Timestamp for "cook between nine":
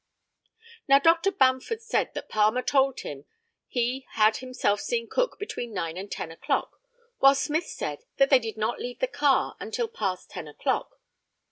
5.07-5.95